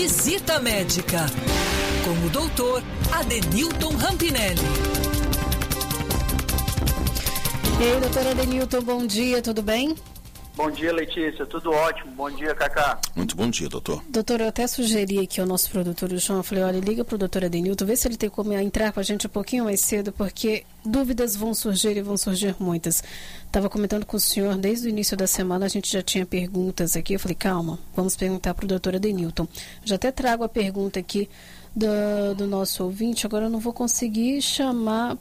Visita 0.00 0.60
Médica 0.60 1.26
com 2.04 2.24
o 2.24 2.30
doutor 2.30 2.84
Adenilton 3.10 3.96
Rampinelli. 3.96 4.60
E 7.80 7.84
aí, 7.84 8.00
doutor 8.00 8.28
Adenilton, 8.28 8.80
bom 8.80 9.04
dia, 9.04 9.42
tudo 9.42 9.60
bem? 9.60 9.96
Bom 10.58 10.72
dia, 10.72 10.92
Letícia. 10.92 11.46
Tudo 11.46 11.70
ótimo. 11.70 12.10
Bom 12.16 12.28
dia, 12.32 12.52
Cacá. 12.52 13.00
Muito 13.14 13.36
bom 13.36 13.48
dia, 13.48 13.68
doutor. 13.68 14.02
Doutor, 14.08 14.40
eu 14.40 14.48
até 14.48 14.66
sugeri 14.66 15.20
aqui 15.20 15.40
ao 15.40 15.46
nosso 15.46 15.70
produtor, 15.70 16.10
o 16.10 16.18
João, 16.18 16.40
eu 16.40 16.42
falei, 16.42 16.64
olha, 16.64 16.80
liga 16.80 17.04
para 17.04 17.14
o 17.14 17.18
doutor 17.18 17.44
Adenilton, 17.44 17.84
vê 17.84 17.94
se 17.94 18.08
ele 18.08 18.16
tem 18.16 18.28
como 18.28 18.52
entrar 18.52 18.90
com 18.90 18.98
a 18.98 19.02
gente 19.04 19.28
um 19.28 19.30
pouquinho 19.30 19.66
mais 19.66 19.80
cedo, 19.80 20.10
porque 20.10 20.64
dúvidas 20.84 21.36
vão 21.36 21.54
surgir 21.54 21.96
e 21.96 22.02
vão 22.02 22.16
surgir 22.16 22.56
muitas. 22.58 23.04
Estava 23.46 23.70
comentando 23.70 24.04
com 24.04 24.16
o 24.16 24.20
senhor, 24.20 24.56
desde 24.56 24.88
o 24.88 24.90
início 24.90 25.16
da 25.16 25.28
semana 25.28 25.66
a 25.66 25.68
gente 25.68 25.92
já 25.92 26.02
tinha 26.02 26.26
perguntas 26.26 26.96
aqui, 26.96 27.14
eu 27.14 27.20
falei, 27.20 27.36
calma, 27.36 27.78
vamos 27.94 28.16
perguntar 28.16 28.52
para 28.52 28.64
o 28.64 28.68
doutor 28.68 28.96
Adenilton. 28.96 29.46
Já 29.84 29.94
até 29.94 30.10
trago 30.10 30.42
a 30.42 30.48
pergunta 30.48 30.98
aqui 30.98 31.30
do, 31.72 32.34
do 32.36 32.48
nosso 32.48 32.82
ouvinte, 32.82 33.24
agora 33.24 33.44
eu 33.44 33.50
não 33.50 33.60
vou 33.60 33.72
conseguir 33.72 34.42
chamar 34.42 35.14
uh, 35.14 35.18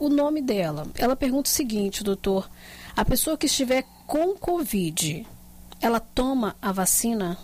o 0.00 0.08
nome 0.08 0.42
dela. 0.42 0.88
Ela 0.98 1.14
pergunta 1.14 1.48
o 1.48 1.52
seguinte, 1.52 2.02
doutor, 2.02 2.50
a 2.96 3.04
pessoa 3.04 3.36
que 3.36 3.46
estiver 3.46 3.84
com 4.06 4.36
Covid, 4.36 5.26
ela 5.80 6.00
toma 6.00 6.56
a 6.60 6.72
vacina? 6.72 7.38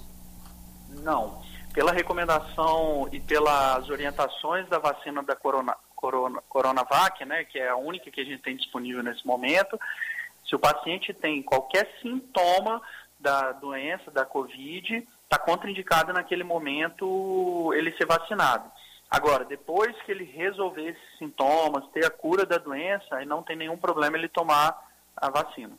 Não. 1.03 1.41
Pela 1.73 1.93
recomendação 1.93 3.09
e 3.13 3.21
pelas 3.21 3.89
orientações 3.89 4.69
da 4.69 4.79
vacina 4.79 5.23
da 5.23 5.37
Corona, 5.37 5.77
Corona, 5.95 6.43
Coronavac, 6.49 7.25
né, 7.25 7.45
que 7.45 7.59
é 7.59 7.69
a 7.69 7.77
única 7.77 8.11
que 8.11 8.21
a 8.21 8.25
gente 8.25 8.43
tem 8.43 8.57
disponível 8.57 9.03
nesse 9.03 9.25
momento, 9.27 9.79
se 10.49 10.55
o 10.55 10.59
paciente 10.59 11.15
tem 11.15 11.43
qualquer 11.43 11.89
sintoma 12.03 12.83
da 13.19 13.53
doença, 13.53 14.11
da 14.11 14.25
Covid, 14.25 15.07
está 15.25 15.39
contraindicado 15.39 16.13
naquele 16.13 16.43
momento 16.43 17.73
ele 17.75 17.97
ser 17.97 18.07
vacinado. 18.07 18.71
Agora, 19.09 19.45
depois 19.45 19.95
que 20.03 20.11
ele 20.13 20.25
resolver 20.25 20.89
esses 20.89 21.19
sintomas, 21.19 21.89
ter 21.93 22.05
a 22.05 22.11
cura 22.11 22.45
da 22.45 22.59
doença, 22.59 23.17
aí 23.17 23.27
não 23.27 23.43
tem 23.43 23.57
nenhum 23.57 23.77
problema 23.77 24.17
ele 24.17 24.29
tomar 24.29 24.77
a 25.17 25.31
vacina. 25.31 25.77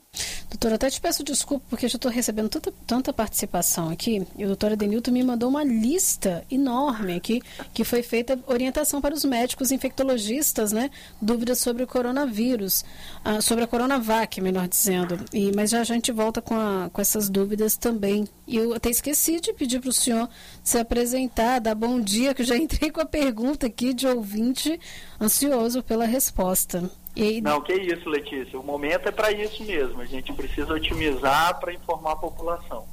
Doutora, 0.51 0.75
até 0.75 0.89
te 0.89 0.99
peço 0.99 1.23
desculpa 1.23 1.65
porque 1.69 1.85
eu 1.85 1.89
já 1.89 1.95
estou 1.95 2.11
recebendo 2.11 2.49
tanta, 2.49 2.73
tanta 2.85 3.13
participação 3.13 3.87
aqui. 3.87 4.27
E 4.37 4.43
o 4.43 4.47
doutor 4.47 4.73
Adenilton 4.73 5.11
me 5.11 5.23
mandou 5.23 5.47
uma 5.47 5.63
lista 5.63 6.43
enorme 6.51 7.15
aqui, 7.15 7.41
que 7.73 7.85
foi 7.85 8.03
feita 8.03 8.37
orientação 8.45 8.99
para 8.99 9.15
os 9.15 9.23
médicos 9.23 9.71
infectologistas, 9.71 10.73
né? 10.73 10.91
Dúvidas 11.21 11.59
sobre 11.59 11.83
o 11.83 11.87
coronavírus, 11.87 12.83
ah, 13.23 13.39
sobre 13.39 13.63
a 13.63 13.67
Coronavac, 13.67 14.41
melhor 14.41 14.67
dizendo. 14.67 15.17
E, 15.31 15.53
mas 15.55 15.69
já 15.69 15.79
a 15.79 15.85
gente 15.85 16.11
volta 16.11 16.41
com, 16.41 16.53
a, 16.53 16.89
com 16.91 16.99
essas 16.99 17.29
dúvidas 17.29 17.77
também. 17.77 18.27
E 18.45 18.57
eu 18.57 18.73
até 18.73 18.89
esqueci 18.89 19.39
de 19.39 19.53
pedir 19.53 19.79
para 19.79 19.89
o 19.89 19.93
senhor 19.93 20.27
se 20.61 20.77
apresentar, 20.77 21.59
dar 21.59 21.75
bom 21.75 22.01
dia, 22.01 22.33
que 22.33 22.41
eu 22.41 22.45
já 22.45 22.57
entrei 22.59 22.91
com 22.91 22.99
a 22.99 23.05
pergunta 23.05 23.67
aqui 23.67 23.93
de 23.93 24.05
ouvinte 24.05 24.77
ansioso 25.19 25.81
pela 25.81 26.03
resposta. 26.03 26.91
E... 27.15 27.41
Não, 27.41 27.61
que 27.61 27.73
isso, 27.73 28.09
Letícia. 28.09 28.59
O 28.59 28.63
momento 28.63 29.07
é 29.07 29.11
para 29.11 29.31
isso 29.31 29.63
mesmo. 29.63 30.01
A 30.01 30.05
gente 30.05 30.31
precisa 30.33 30.73
otimizar 30.73 31.59
para 31.59 31.73
informar 31.73 32.13
a 32.13 32.15
população. 32.15 32.85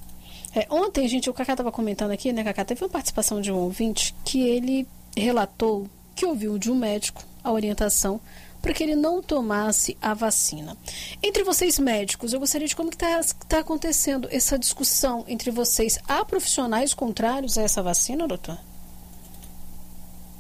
É, 0.55 0.67
ontem, 0.71 1.07
gente, 1.07 1.29
o 1.29 1.35
Cacá 1.35 1.53
estava 1.53 1.71
comentando 1.71 2.11
aqui, 2.11 2.33
né, 2.33 2.43
Cacá? 2.43 2.65
Teve 2.65 2.83
uma 2.83 2.91
participação 2.91 3.41
de 3.41 3.53
um 3.53 3.57
ouvinte 3.57 4.15
que 4.25 4.49
ele 4.49 4.87
relatou 5.17 5.89
que 6.15 6.27
ouviu 6.27 6.59
de 6.59 6.71
um 6.71 6.75
médico 6.75 7.23
a 7.45 7.53
orientação 7.53 8.21
para 8.61 8.73
que 8.73 8.83
ele 8.83 8.97
não 8.97 9.23
tomasse 9.23 9.97
a 10.03 10.15
vacina. 10.15 10.77
Entre 11.23 11.45
vocês 11.45 11.79
médicos, 11.79 12.33
eu 12.33 12.41
gostaria 12.41 12.67
de 12.67 12.75
como 12.75 12.91
está 12.91 13.21
tá 13.49 13.61
acontecendo 13.61 14.29
essa 14.33 14.59
discussão 14.59 15.25
entre 15.29 15.51
vocês. 15.51 15.99
Há 16.09 16.25
profissionais 16.25 16.93
contrários 16.93 17.57
a 17.57 17.63
essa 17.63 17.83
vacina, 17.83 18.27
doutor? 18.27 18.59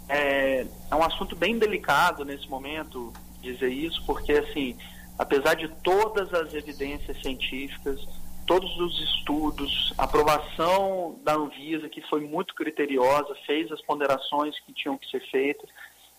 É, 0.08 0.66
é 0.90 0.94
um 0.96 1.02
assunto 1.02 1.36
bem 1.36 1.58
delicado 1.58 2.24
nesse 2.24 2.48
momento, 2.48 3.12
dizer 3.52 3.70
isso, 3.70 4.02
porque 4.06 4.32
assim, 4.32 4.76
apesar 5.18 5.54
de 5.54 5.68
todas 5.82 6.32
as 6.34 6.54
evidências 6.54 7.20
científicas, 7.20 8.00
todos 8.46 8.74
os 8.78 8.98
estudos, 9.00 9.92
a 9.98 10.04
aprovação 10.04 11.18
da 11.22 11.34
Anvisa, 11.34 11.88
que 11.88 12.00
foi 12.08 12.20
muito 12.20 12.54
criteriosa, 12.54 13.34
fez 13.46 13.70
as 13.70 13.82
ponderações 13.82 14.58
que 14.60 14.72
tinham 14.72 14.96
que 14.96 15.08
ser 15.10 15.20
feitas, 15.30 15.68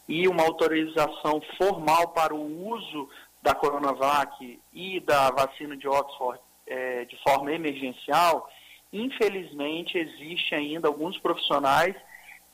e 0.07 0.27
uma 0.27 0.43
autorização 0.43 1.41
formal 1.57 2.09
para 2.09 2.33
o 2.33 2.69
uso 2.69 3.09
da 3.41 3.53
Coronavac 3.53 4.59
e 4.73 4.99
da 4.99 5.31
vacina 5.31 5.77
de 5.77 5.87
Oxford 5.87 6.39
é, 6.67 7.05
de 7.05 7.17
forma 7.23 7.51
emergencial, 7.51 8.49
infelizmente 8.91 9.97
existe 9.97 10.53
ainda 10.53 10.87
alguns 10.87 11.17
profissionais 11.17 11.95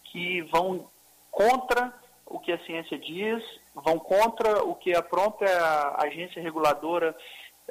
que 0.05 0.41
vão 0.43 0.87
contra 1.31 1.93
o 2.25 2.39
que 2.39 2.51
a 2.51 2.59
ciência 2.65 2.97
diz, 2.97 3.43
vão 3.73 3.99
contra 3.99 4.63
o 4.63 4.75
que 4.75 4.95
a 4.95 5.01
própria 5.01 5.95
agência 5.97 6.41
reguladora 6.41 7.15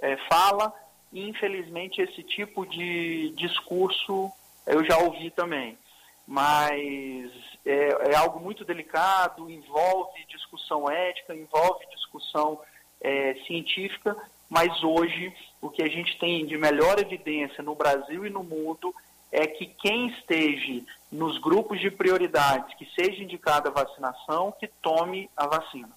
é, 0.00 0.16
fala, 0.28 0.72
e 1.12 1.28
infelizmente 1.28 2.00
esse 2.00 2.22
tipo 2.22 2.66
de 2.66 3.30
discurso 3.36 4.30
eu 4.66 4.84
já 4.84 4.98
ouvi 4.98 5.30
também. 5.30 5.78
Mas 6.26 7.30
é, 7.64 8.12
é 8.12 8.16
algo 8.16 8.40
muito 8.40 8.64
delicado, 8.64 9.50
envolve 9.50 10.24
discussão 10.26 10.90
ética, 10.90 11.34
envolve 11.34 11.84
discussão 11.90 12.60
é, 13.00 13.34
científica, 13.46 14.16
mas 14.48 14.82
hoje 14.82 15.34
o 15.60 15.68
que 15.68 15.82
a 15.82 15.88
gente 15.88 16.18
tem 16.18 16.46
de 16.46 16.56
melhor 16.56 16.98
evidência 16.98 17.62
no 17.62 17.74
Brasil 17.74 18.26
e 18.26 18.30
no 18.30 18.42
mundo 18.42 18.94
é 19.34 19.48
que 19.48 19.66
quem 19.66 20.06
esteja 20.06 20.80
nos 21.10 21.40
grupos 21.40 21.80
de 21.80 21.90
prioridades 21.90 22.72
que 22.78 22.86
seja 22.94 23.22
indicada 23.22 23.68
a 23.68 23.72
vacinação, 23.72 24.54
que 24.58 24.70
tome 24.80 25.28
a 25.36 25.48
vacina. 25.48 25.90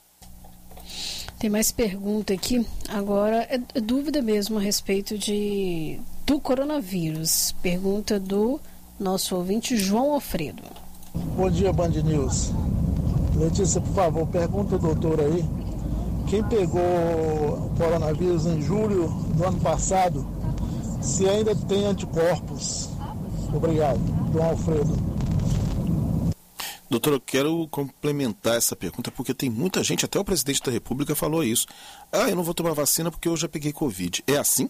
Tem 1.39 1.47
mais 1.47 1.71
pergunta 1.71 2.33
aqui. 2.33 2.65
Agora, 2.89 3.43
é, 3.43 3.59
é 3.75 3.79
dúvida 3.79 4.23
mesmo 4.23 4.57
a 4.57 4.61
respeito 4.61 5.17
de 5.17 5.99
do 6.25 6.39
coronavírus. 6.39 7.53
Pergunta 7.61 8.19
do 8.19 8.59
nosso 8.99 9.35
ouvinte 9.35 9.77
João 9.77 10.13
Alfredo. 10.13 10.63
Bom 11.13 11.49
dia, 11.51 11.71
Band 11.71 11.89
News. 11.89 12.51
Letícia, 13.35 13.79
por 13.79 13.93
favor, 13.93 14.27
pergunta 14.27 14.75
ao 14.75 14.81
doutor 14.81 15.19
aí. 15.21 15.45
Quem 16.27 16.43
pegou 16.43 16.81
o 16.81 17.73
coronavírus 17.77 18.47
em 18.47 18.61
julho 18.63 19.07
do 19.35 19.45
ano 19.45 19.61
passado, 19.61 20.27
se 21.01 21.29
ainda 21.29 21.55
tem 21.55 21.85
anticorpos 21.85 22.96
Obrigado. 23.53 23.99
Dom 24.31 24.43
Alfredo. 24.43 25.17
Doutor, 26.89 27.13
eu 27.13 27.21
quero 27.21 27.67
complementar 27.67 28.55
essa 28.55 28.75
pergunta 28.75 29.11
porque 29.11 29.33
tem 29.33 29.49
muita 29.49 29.83
gente, 29.83 30.05
até 30.05 30.17
o 30.17 30.23
presidente 30.23 30.63
da 30.63 30.71
República 30.71 31.15
falou 31.15 31.43
isso. 31.43 31.67
Ah, 32.11 32.29
eu 32.29 32.35
não 32.35 32.43
vou 32.43 32.53
tomar 32.53 32.73
vacina 32.73 33.11
porque 33.11 33.27
eu 33.27 33.35
já 33.35 33.49
peguei 33.49 33.73
Covid. 33.73 34.23
É 34.25 34.37
assim? 34.37 34.69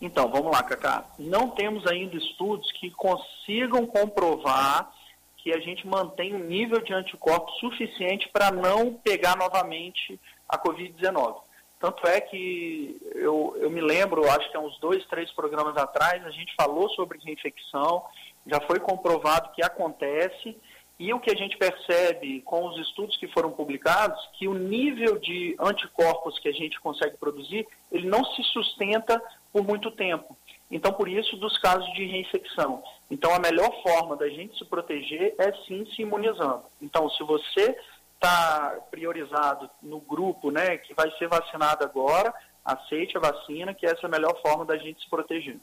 Então, 0.00 0.30
vamos 0.30 0.50
lá, 0.50 0.62
Cacá. 0.62 1.04
Não 1.18 1.50
temos 1.50 1.86
ainda 1.86 2.16
estudos 2.16 2.70
que 2.72 2.90
consigam 2.92 3.86
comprovar 3.86 4.90
que 5.36 5.52
a 5.52 5.60
gente 5.60 5.86
mantém 5.86 6.34
um 6.34 6.44
nível 6.44 6.80
de 6.82 6.94
anticorpos 6.94 7.58
suficiente 7.58 8.28
para 8.32 8.50
não 8.50 8.94
pegar 8.94 9.36
novamente 9.36 10.18
a 10.48 10.58
Covid-19. 10.58 11.36
Tanto 11.80 12.06
é 12.08 12.20
que 12.20 13.00
eu, 13.14 13.56
eu 13.60 13.70
me 13.70 13.80
lembro, 13.80 14.28
acho 14.28 14.50
que 14.50 14.56
há 14.56 14.60
uns 14.60 14.78
dois, 14.80 15.04
três 15.06 15.30
programas 15.32 15.76
atrás, 15.76 16.24
a 16.26 16.30
gente 16.30 16.54
falou 16.56 16.88
sobre 16.90 17.18
reinfecção, 17.18 18.04
já 18.46 18.60
foi 18.62 18.80
comprovado 18.80 19.52
que 19.52 19.62
acontece, 19.62 20.56
e 20.98 21.14
o 21.14 21.20
que 21.20 21.30
a 21.30 21.36
gente 21.36 21.56
percebe 21.56 22.40
com 22.40 22.66
os 22.66 22.76
estudos 22.80 23.16
que 23.16 23.28
foram 23.28 23.52
publicados, 23.52 24.18
que 24.32 24.48
o 24.48 24.54
nível 24.54 25.16
de 25.18 25.54
anticorpos 25.60 26.38
que 26.40 26.48
a 26.48 26.52
gente 26.52 26.80
consegue 26.80 27.16
produzir, 27.16 27.68
ele 27.92 28.08
não 28.08 28.24
se 28.24 28.42
sustenta 28.42 29.22
por 29.52 29.64
muito 29.64 29.92
tempo. 29.92 30.36
Então, 30.68 30.92
por 30.92 31.08
isso, 31.08 31.36
dos 31.36 31.56
casos 31.58 31.90
de 31.94 32.04
reinfecção. 32.04 32.82
Então, 33.08 33.32
a 33.32 33.38
melhor 33.38 33.70
forma 33.82 34.16
da 34.16 34.28
gente 34.28 34.58
se 34.58 34.64
proteger 34.64 35.34
é 35.38 35.52
sim 35.66 35.86
se 35.94 36.02
imunizando. 36.02 36.64
Então, 36.82 37.08
se 37.10 37.22
você 37.22 37.78
está 38.18 38.76
priorizado 38.90 39.70
no 39.80 40.00
grupo 40.00 40.50
né, 40.50 40.76
que 40.76 40.92
vai 40.92 41.10
ser 41.18 41.28
vacinado 41.28 41.84
agora, 41.84 42.34
aceite 42.64 43.16
a 43.16 43.20
vacina, 43.20 43.72
que 43.72 43.86
essa 43.86 44.00
é 44.02 44.06
a 44.06 44.10
melhor 44.10 44.40
forma 44.42 44.64
da 44.64 44.76
gente 44.76 45.00
se 45.00 45.08
proteger. 45.08 45.56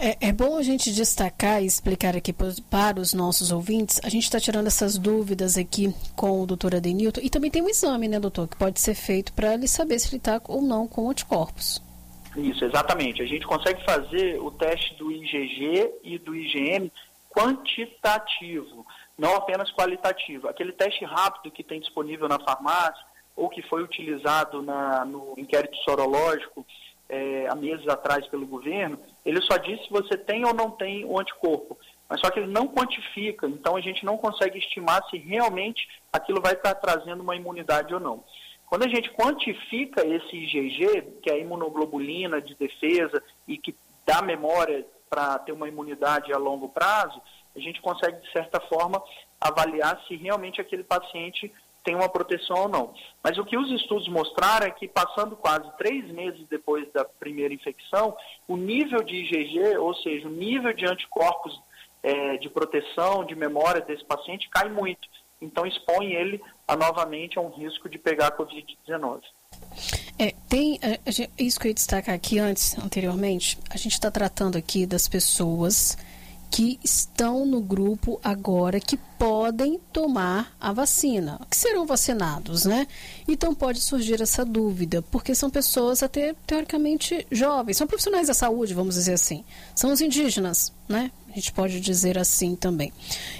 É, 0.00 0.28
é, 0.28 0.32
bom 0.32 0.56
a 0.56 0.62
gente 0.62 0.92
destacar 0.92 1.60
e 1.60 1.66
explicar 1.66 2.16
aqui 2.16 2.32
para 2.32 3.00
os 3.00 3.12
nossos 3.12 3.50
ouvintes. 3.50 4.00
A 4.04 4.08
gente 4.08 4.24
está 4.24 4.38
tirando 4.38 4.68
essas 4.68 4.96
dúvidas 4.96 5.58
aqui 5.58 5.92
com 6.14 6.40
o 6.40 6.46
doutor 6.46 6.76
Adenilton. 6.76 7.20
E 7.20 7.28
também 7.28 7.50
tem 7.50 7.62
um 7.62 7.68
exame, 7.68 8.06
né, 8.06 8.20
doutor, 8.20 8.46
que 8.46 8.56
pode 8.56 8.80
ser 8.80 8.94
feito 8.94 9.32
para 9.32 9.54
ele 9.54 9.66
saber 9.66 9.98
se 9.98 10.08
ele 10.08 10.18
está 10.18 10.40
ou 10.46 10.62
não 10.62 10.86
com 10.86 11.10
anticorpos. 11.10 11.82
Isso, 12.36 12.64
exatamente. 12.64 13.20
A 13.22 13.26
gente 13.26 13.44
consegue 13.44 13.84
fazer 13.84 14.40
o 14.40 14.52
teste 14.52 14.94
do 14.94 15.10
IgG 15.10 15.90
e 16.04 16.18
do 16.18 16.34
IgM 16.34 16.92
quantitativo 17.28 18.77
não 19.18 19.34
apenas 19.34 19.70
qualitativo. 19.72 20.48
Aquele 20.48 20.72
teste 20.72 21.04
rápido 21.04 21.52
que 21.52 21.64
tem 21.64 21.80
disponível 21.80 22.28
na 22.28 22.38
farmácia 22.38 23.04
ou 23.34 23.48
que 23.48 23.62
foi 23.62 23.82
utilizado 23.82 24.62
na, 24.62 25.04
no 25.04 25.34
inquérito 25.36 25.76
sorológico 25.78 26.64
é, 27.08 27.48
há 27.48 27.54
meses 27.54 27.86
atrás 27.88 28.26
pelo 28.28 28.46
governo, 28.46 28.98
ele 29.24 29.40
só 29.42 29.56
diz 29.56 29.82
se 29.82 29.90
você 29.90 30.16
tem 30.16 30.44
ou 30.44 30.54
não 30.54 30.70
tem 30.70 31.04
o 31.04 31.18
anticorpo. 31.18 31.78
mas 32.08 32.20
só 32.20 32.30
que 32.30 32.38
ele 32.38 32.52
não 32.52 32.68
quantifica, 32.68 33.48
então 33.48 33.76
a 33.76 33.80
gente 33.80 34.04
não 34.04 34.18
consegue 34.18 34.58
estimar 34.58 35.02
se 35.08 35.16
realmente 35.16 35.88
aquilo 36.12 36.40
vai 36.40 36.52
estar 36.52 36.74
trazendo 36.74 37.22
uma 37.22 37.36
imunidade 37.36 37.94
ou 37.94 38.00
não. 38.00 38.22
Quando 38.66 38.84
a 38.84 38.88
gente 38.88 39.10
quantifica 39.12 40.06
esse 40.06 40.36
IgG, 40.36 41.20
que 41.22 41.30
é 41.30 41.34
a 41.34 41.38
imunoglobulina 41.38 42.40
de 42.40 42.54
defesa 42.54 43.22
e 43.46 43.56
que 43.56 43.74
dá 44.06 44.20
memória 44.20 44.86
para 45.08 45.38
ter 45.38 45.52
uma 45.52 45.68
imunidade 45.68 46.32
a 46.32 46.36
longo 46.36 46.68
prazo, 46.68 47.20
a 47.56 47.60
gente 47.60 47.80
consegue, 47.80 48.20
de 48.20 48.32
certa 48.32 48.60
forma, 48.60 49.02
avaliar 49.40 50.02
se 50.06 50.16
realmente 50.16 50.60
aquele 50.60 50.84
paciente 50.84 51.52
tem 51.84 51.94
uma 51.94 52.08
proteção 52.08 52.64
ou 52.64 52.68
não. 52.68 52.94
Mas 53.22 53.38
o 53.38 53.44
que 53.44 53.56
os 53.56 53.70
estudos 53.80 54.08
mostraram 54.08 54.66
é 54.66 54.70
que, 54.70 54.86
passando 54.86 55.36
quase 55.36 55.70
três 55.78 56.06
meses 56.10 56.46
depois 56.48 56.90
da 56.92 57.04
primeira 57.04 57.54
infecção, 57.54 58.16
o 58.46 58.56
nível 58.56 59.02
de 59.02 59.16
IgG, 59.16 59.78
ou 59.78 59.94
seja, 59.94 60.28
o 60.28 60.30
nível 60.30 60.72
de 60.74 60.86
anticorpos 60.86 61.58
é, 62.02 62.36
de 62.36 62.50
proteção, 62.50 63.24
de 63.24 63.34
memória 63.34 63.80
desse 63.80 64.04
paciente, 64.04 64.48
cai 64.50 64.68
muito. 64.68 65.08
Então, 65.40 65.64
expõe 65.64 66.12
ele 66.12 66.42
a, 66.66 66.76
novamente 66.76 67.38
a 67.38 67.40
um 67.40 67.48
risco 67.48 67.88
de 67.88 67.98
pegar 67.98 68.28
a 68.28 68.36
Covid-19. 68.36 69.22
É, 70.18 70.34
tem 70.48 70.78
é, 70.82 70.98
isso 71.38 71.60
que 71.60 71.68
eu 71.68 71.70
ia 71.70 71.74
destacar 71.74 72.14
aqui 72.14 72.38
antes, 72.38 72.76
anteriormente. 72.78 73.56
A 73.70 73.76
gente 73.76 73.92
está 73.92 74.10
tratando 74.10 74.58
aqui 74.58 74.84
das 74.84 75.08
pessoas 75.08 75.96
que 76.50 76.78
estão 76.82 77.44
no 77.44 77.60
grupo 77.60 78.18
agora 78.22 78.80
que 78.80 78.96
podem 79.18 79.80
tomar 79.92 80.56
a 80.60 80.72
vacina, 80.72 81.40
que 81.50 81.56
serão 81.56 81.84
vacinados, 81.84 82.64
né? 82.64 82.86
Então 83.26 83.54
pode 83.54 83.80
surgir 83.80 84.22
essa 84.22 84.44
dúvida, 84.44 85.02
porque 85.02 85.34
são 85.34 85.50
pessoas 85.50 86.02
até 86.02 86.34
teoricamente 86.46 87.26
jovens, 87.30 87.76
são 87.76 87.86
profissionais 87.86 88.28
da 88.28 88.34
saúde, 88.34 88.74
vamos 88.74 88.94
dizer 88.94 89.14
assim. 89.14 89.44
São 89.74 89.92
os 89.92 90.00
indígenas, 90.00 90.72
né? 90.88 91.10
A 91.30 91.34
gente 91.34 91.52
pode 91.52 91.80
dizer 91.80 92.16
assim 92.18 92.56
também. 92.56 92.92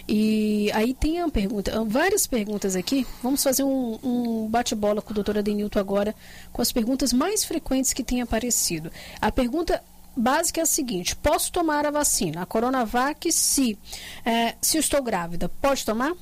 E 0.07 0.71
aí 0.75 0.93
tem 0.93 1.21
uma 1.23 1.31
pergunta, 1.31 1.85
várias 1.85 2.27
perguntas 2.27 2.77
aqui. 2.77 3.07
Vamos 3.23 3.43
fazer 3.43 3.63
um, 3.63 3.99
um 4.03 4.49
bate-bola 4.49 5.01
com 5.01 5.11
o 5.11 5.15
doutor 5.15 5.39
Adenilton 5.39 5.79
agora, 5.79 6.15
com 6.53 6.61
as 6.61 6.71
perguntas 6.71 7.13
mais 7.13 7.45
frequentes 7.45 7.93
que 7.93 8.05
têm 8.05 8.21
aparecido. 8.21 8.93
A 9.21 9.33
pergunta 9.33 9.83
básica 10.19 10.61
é 10.61 10.65
a 10.65 10.67
seguinte: 10.67 11.17
posso 11.17 11.53
tomar 11.53 11.87
a 11.87 11.91
vacina, 11.91 12.43
a 12.43 12.47
Coronavac, 12.47 13.31
se, 13.33 13.79
é, 14.25 14.55
se 14.61 14.79
estou 14.79 15.03
grávida, 15.03 15.49
pode 15.49 15.85
tomar? 15.85 16.13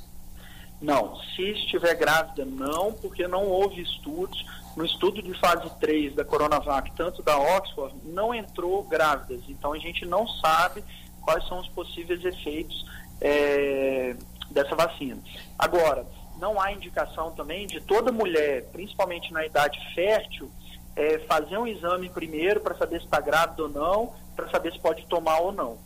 Não, 0.80 1.16
se 1.34 1.42
estiver 1.42 1.94
grávida, 1.94 2.44
não, 2.44 2.92
porque 2.92 3.26
não 3.26 3.44
houve 3.44 3.82
estudos. 3.82 4.44
No 4.76 4.84
estudo 4.84 5.22
de 5.22 5.32
fase 5.40 5.70
3 5.80 6.14
da 6.14 6.22
Coronavac, 6.22 6.92
tanto 6.94 7.22
da 7.22 7.38
Oxford, 7.38 7.94
não 8.04 8.34
entrou 8.34 8.82
grávidas. 8.82 9.40
Então 9.48 9.72
a 9.72 9.78
gente 9.78 10.04
não 10.04 10.28
sabe 10.28 10.84
quais 11.22 11.48
são 11.48 11.60
os 11.60 11.68
possíveis 11.68 12.22
efeitos 12.22 12.84
é, 13.18 14.14
dessa 14.50 14.76
vacina. 14.76 15.18
Agora, 15.58 16.06
não 16.38 16.60
há 16.60 16.72
indicação 16.72 17.30
também 17.32 17.66
de 17.66 17.80
toda 17.80 18.12
mulher, 18.12 18.64
principalmente 18.70 19.32
na 19.32 19.46
idade 19.46 19.78
fértil, 19.94 20.50
é, 20.96 21.18
fazer 21.20 21.58
um 21.58 21.66
exame 21.66 22.08
primeiro 22.08 22.60
para 22.60 22.74
saber 22.74 22.98
se 22.98 23.04
está 23.04 23.20
grávida 23.20 23.64
ou 23.64 23.68
não, 23.68 24.14
para 24.34 24.48
saber 24.48 24.72
se 24.72 24.80
pode 24.80 25.06
tomar 25.06 25.38
ou 25.40 25.52
não. 25.52 25.78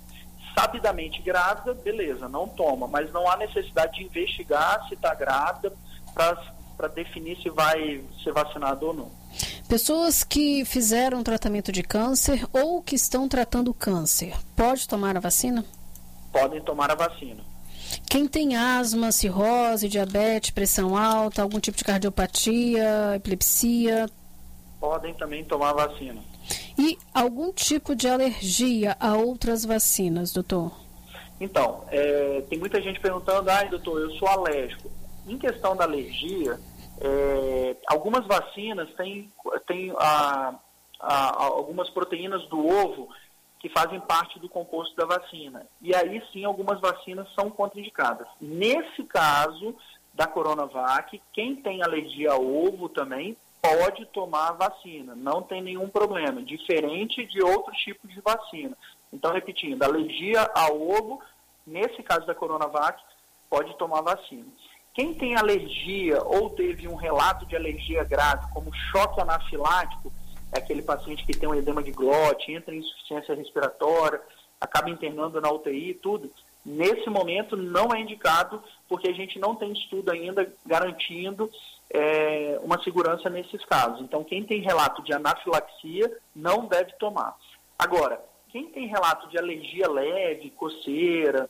Sabidamente 0.54 1.20
grávida, 1.20 1.74
beleza, 1.74 2.28
não 2.28 2.48
toma, 2.48 2.86
mas 2.86 3.12
não 3.12 3.28
há 3.28 3.36
necessidade 3.36 3.98
de 3.98 4.04
investigar 4.04 4.86
se 4.88 4.94
está 4.94 5.14
grávida 5.14 5.72
para 6.14 6.88
definir 6.88 7.36
se 7.42 7.50
vai 7.50 8.02
ser 8.22 8.32
vacinado 8.32 8.86
ou 8.86 8.94
não. 8.94 9.20
Pessoas 9.68 10.24
que 10.24 10.64
fizeram 10.64 11.22
tratamento 11.22 11.70
de 11.70 11.82
câncer 11.82 12.44
ou 12.52 12.82
que 12.82 12.96
estão 12.96 13.28
tratando 13.28 13.74
câncer, 13.74 14.34
pode 14.56 14.88
tomar 14.88 15.16
a 15.16 15.20
vacina? 15.20 15.64
Podem 16.32 16.60
tomar 16.60 16.90
a 16.90 16.94
vacina. 16.94 17.42
Quem 18.08 18.26
tem 18.26 18.56
asma, 18.56 19.12
cirrose, 19.12 19.88
diabetes, 19.88 20.50
pressão 20.50 20.96
alta, 20.96 21.42
algum 21.42 21.60
tipo 21.60 21.78
de 21.78 21.84
cardiopatia, 21.84 23.14
epilepsia, 23.16 24.08
podem 24.80 25.14
também 25.14 25.44
tomar 25.44 25.74
vacina. 25.74 26.20
E 26.78 26.98
algum 27.14 27.52
tipo 27.52 27.94
de 27.94 28.08
alergia 28.08 28.96
a 28.98 29.14
outras 29.14 29.64
vacinas, 29.64 30.32
doutor? 30.32 30.72
Então, 31.38 31.84
é, 31.88 32.42
tem 32.48 32.58
muita 32.58 32.80
gente 32.80 32.98
perguntando, 32.98 33.50
ai 33.50 33.68
doutor, 33.68 34.00
eu 34.00 34.10
sou 34.12 34.26
alérgico. 34.26 34.90
Em 35.26 35.38
questão 35.38 35.76
da 35.76 35.84
alergia, 35.84 36.58
é, 37.00 37.76
algumas 37.86 38.26
vacinas 38.26 38.92
têm, 38.94 39.30
têm 39.66 39.92
a, 39.98 40.54
a, 40.98 41.44
algumas 41.44 41.88
proteínas 41.90 42.46
do 42.48 42.66
ovo 42.66 43.08
que 43.58 43.68
fazem 43.68 44.00
parte 44.00 44.38
do 44.38 44.48
composto 44.48 44.96
da 44.96 45.04
vacina. 45.04 45.66
E 45.82 45.94
aí 45.94 46.22
sim, 46.32 46.44
algumas 46.44 46.80
vacinas 46.80 47.28
são 47.34 47.50
contraindicadas. 47.50 48.26
Nesse 48.40 49.04
caso 49.04 49.74
da 50.14 50.26
Coronavac, 50.26 51.20
quem 51.32 51.56
tem 51.56 51.82
alergia 51.82 52.32
ao 52.32 52.44
ovo 52.44 52.88
também 52.88 53.36
pode 53.60 54.06
tomar 54.06 54.52
vacina, 54.52 55.14
não 55.14 55.42
tem 55.42 55.62
nenhum 55.62 55.88
problema, 55.88 56.42
diferente 56.42 57.24
de 57.26 57.42
outros 57.42 57.76
tipos 57.78 58.10
de 58.10 58.20
vacina. 58.20 58.76
Então, 59.12 59.32
repetindo, 59.32 59.82
alergia 59.82 60.50
ao 60.54 60.80
ovo, 60.80 61.20
nesse 61.66 62.02
caso 62.02 62.26
da 62.26 62.34
Coronavac, 62.34 63.02
pode 63.48 63.76
tomar 63.76 64.00
vacina. 64.00 64.46
Quem 64.94 65.14
tem 65.14 65.36
alergia 65.36 66.22
ou 66.24 66.50
teve 66.50 66.88
um 66.88 66.94
relato 66.94 67.46
de 67.46 67.54
alergia 67.54 68.02
grave, 68.04 68.50
como 68.52 68.74
choque 68.74 69.20
anafilático, 69.20 70.12
é 70.52 70.58
aquele 70.58 70.82
paciente 70.82 71.24
que 71.24 71.36
tem 71.36 71.48
um 71.48 71.54
edema 71.54 71.82
de 71.82 71.92
glote, 71.92 72.52
entra 72.52 72.74
em 72.74 72.78
insuficiência 72.78 73.34
respiratória, 73.34 74.20
acaba 74.60 74.90
internando 74.90 75.40
na 75.40 75.50
UTI 75.50 75.90
e 75.90 75.94
tudo, 75.94 76.30
nesse 76.64 77.08
momento 77.08 77.56
não 77.56 77.94
é 77.94 78.00
indicado, 78.00 78.62
porque 78.88 79.08
a 79.08 79.12
gente 79.12 79.38
não 79.38 79.54
tem 79.54 79.72
estudo 79.72 80.10
ainda 80.10 80.52
garantindo 80.66 81.50
é, 81.90 82.58
uma 82.62 82.82
segurança 82.82 83.28
nesses 83.28 83.64
casos. 83.64 84.00
Então, 84.00 84.22
quem 84.22 84.44
tem 84.44 84.60
relato 84.60 85.02
de 85.02 85.12
anafilaxia 85.12 86.10
não 86.34 86.66
deve 86.66 86.92
tomar. 86.92 87.36
Agora, 87.78 88.20
quem 88.50 88.66
tem 88.70 88.86
relato 88.86 89.28
de 89.28 89.38
alergia 89.38 89.88
leve, 89.88 90.50
coceira, 90.50 91.48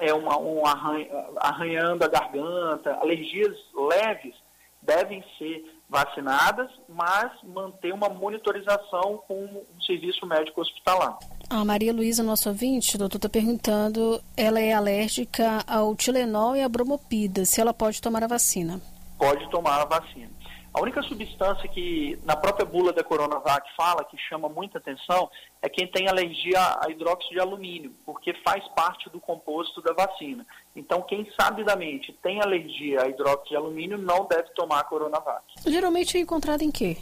é 0.00 0.12
uma, 0.14 0.38
um 0.38 0.64
arranha, 0.64 1.08
arranhando 1.38 2.04
a 2.04 2.08
garganta, 2.08 2.94
alergias 3.00 3.56
leves, 3.74 4.34
devem 4.80 5.24
ser 5.36 5.64
vacinadas, 5.88 6.70
mas 6.88 7.32
manter 7.42 7.92
uma 7.92 8.08
monitorização 8.08 9.22
com 9.26 9.44
um 9.44 9.80
serviço 9.82 10.24
médico 10.26 10.60
hospitalar. 10.60 11.18
A 11.50 11.64
Maria 11.64 11.92
Luísa, 11.92 12.22
nosso 12.22 12.48
ouvinte, 12.48 12.98
doutor 12.98 13.16
está 13.16 13.28
perguntando, 13.28 14.22
ela 14.36 14.60
é 14.60 14.72
alérgica 14.72 15.64
ao 15.66 15.96
Tilenol 15.96 16.54
e 16.56 16.62
à 16.62 16.68
bromopida, 16.68 17.44
se 17.46 17.60
ela 17.60 17.72
pode 17.72 18.00
tomar 18.02 18.22
a 18.22 18.26
vacina 18.26 18.80
pode 19.18 19.48
tomar 19.50 19.80
a 19.80 19.84
vacina. 19.84 20.30
A 20.72 20.80
única 20.80 21.02
substância 21.02 21.68
que 21.68 22.18
na 22.24 22.36
própria 22.36 22.64
bula 22.64 22.92
da 22.92 23.02
Coronavac 23.02 23.68
fala, 23.76 24.04
que 24.04 24.16
chama 24.28 24.48
muita 24.48 24.78
atenção, 24.78 25.28
é 25.62 25.68
quem 25.68 25.86
tem 25.88 26.08
alergia 26.08 26.60
a 26.60 26.90
hidróxido 26.90 27.34
de 27.34 27.40
alumínio, 27.40 27.92
porque 28.04 28.34
faz 28.44 28.66
parte 28.68 29.08
do 29.10 29.18
composto 29.18 29.82
da 29.82 29.92
vacina. 29.92 30.46
Então, 30.76 31.02
quem 31.02 31.28
sabidamente 31.40 32.12
tem 32.22 32.40
alergia 32.40 33.02
a 33.02 33.08
hidróxido 33.08 33.48
de 33.48 33.56
alumínio 33.56 33.98
não 33.98 34.26
deve 34.26 34.50
tomar 34.50 34.80
a 34.80 34.84
Coronavac. 34.84 35.42
Geralmente 35.66 36.16
é 36.16 36.20
encontrado 36.20 36.62
em 36.62 36.70
quê? 36.70 36.98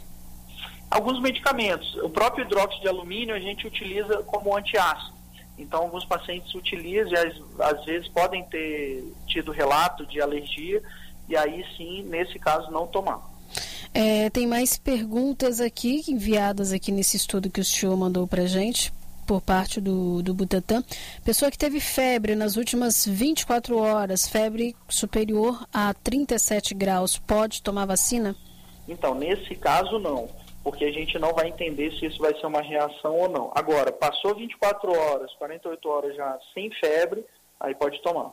Alguns 0.89 1.21
medicamentos. 1.21 1.95
O 1.97 2.09
próprio 2.09 2.45
hidróxido 2.45 2.81
de 2.81 2.87
alumínio 2.87 3.35
a 3.35 3.39
gente 3.39 3.67
utiliza 3.67 4.23
como 4.23 4.55
antiácido. 4.55 5.15
Então, 5.57 5.81
alguns 5.81 6.05
pacientes 6.05 6.53
utilizam 6.55 7.11
e 7.11 7.17
às, 7.17 7.35
às 7.59 7.85
vezes 7.85 8.07
podem 8.07 8.43
ter 8.45 9.03
tido 9.27 9.51
relato 9.51 10.05
de 10.05 10.21
alergia 10.21 10.81
e 11.27 11.35
aí 11.35 11.65
sim, 11.75 12.03
nesse 12.03 12.39
caso, 12.39 12.71
não 12.71 12.87
tomar. 12.87 13.21
É, 13.93 14.29
tem 14.29 14.45
mais 14.45 14.77
perguntas 14.77 15.59
aqui, 15.59 16.03
enviadas 16.07 16.71
aqui 16.71 16.91
nesse 16.91 17.17
estudo 17.17 17.49
que 17.49 17.61
o 17.61 17.65
senhor 17.65 17.95
mandou 17.97 18.27
para 18.27 18.45
gente, 18.45 18.93
por 19.25 19.41
parte 19.41 19.81
do, 19.81 20.23
do 20.23 20.33
Butantan. 20.33 20.83
Pessoa 21.23 21.51
que 21.51 21.57
teve 21.57 21.79
febre 21.79 22.35
nas 22.35 22.55
últimas 22.55 23.05
24 23.05 23.77
horas, 23.77 24.27
febre 24.27 24.75
superior 24.87 25.67
a 25.73 25.93
37 25.93 26.73
graus, 26.73 27.17
pode 27.17 27.61
tomar 27.61 27.85
vacina? 27.85 28.35
Então, 28.87 29.13
nesse 29.13 29.53
caso, 29.55 29.99
não, 29.99 30.29
porque 30.63 30.85
a 30.85 30.91
gente 30.91 31.19
não 31.19 31.33
vai 31.33 31.49
entender 31.49 31.91
se 31.99 32.05
isso 32.05 32.19
vai 32.19 32.33
ser 32.39 32.45
uma 32.45 32.61
reação 32.61 33.15
ou 33.15 33.29
não. 33.29 33.51
Agora, 33.53 33.91
passou 33.91 34.33
24 34.33 34.91
horas, 34.97 35.33
48 35.33 35.89
horas 35.89 36.15
já 36.15 36.39
sem 36.53 36.71
febre, 36.71 37.25
aí 37.59 37.75
pode 37.75 38.01
tomar. 38.01 38.31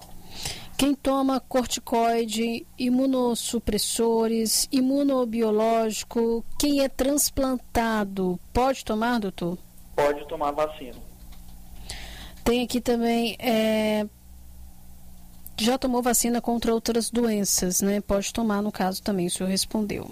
Quem 0.77 0.95
toma 0.95 1.39
corticoide, 1.41 2.67
imunossupressores, 2.77 4.69
imunobiológico, 4.73 6.45
quem 6.59 6.81
é 6.81 6.89
transplantado, 6.89 8.41
pode 8.53 8.85
tomar, 8.85 9.21
doutor? 9.21 9.57
Pode 9.95 10.27
tomar 10.27 10.51
vacina. 10.51 10.97
Tem 12.43 12.63
aqui 12.63 12.81
também, 12.81 13.37
é, 13.39 14.05
já 15.57 15.79
tomou 15.79 16.03
vacina 16.03 16.41
contra 16.41 16.75
outras 16.75 17.09
doenças, 17.09 17.81
né? 17.81 18.01
Pode 18.01 18.33
tomar, 18.33 18.61
no 18.61 18.73
caso 18.73 19.03
também, 19.03 19.27
o 19.27 19.31
senhor 19.31 19.49
respondeu. 19.49 20.11